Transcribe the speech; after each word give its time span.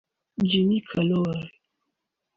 Jim 0.49 0.69
Carroll 0.89 1.41